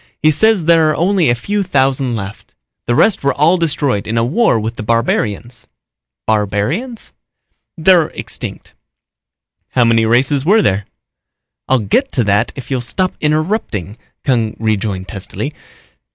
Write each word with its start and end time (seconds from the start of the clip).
He 0.17 0.31
says 0.31 0.65
there 0.65 0.89
are 0.89 0.95
only 0.95 1.29
a 1.29 1.35
few 1.35 1.61
thousand 1.61 2.15
left. 2.15 2.55
The 2.87 2.95
rest 2.95 3.23
were 3.23 3.35
all 3.35 3.57
destroyed 3.57 4.07
in 4.07 4.17
a 4.17 4.23
war 4.25 4.59
with 4.59 4.75
the 4.75 4.81
barbarians." 4.81 5.67
"Barbarians?" 6.25 7.13
"They're 7.77 8.07
extinct." 8.07 8.73
"How 9.73 9.85
many 9.85 10.07
races 10.07 10.43
were 10.43 10.63
there?" 10.63 10.85
"I'll 11.67 11.77
get 11.77 12.11
to 12.13 12.23
that 12.23 12.51
if 12.55 12.71
you'll 12.71 12.81
stop 12.81 13.13
interrupting," 13.21 13.95
Kung 14.23 14.55
rejoined 14.57 15.07
testily. 15.07 15.51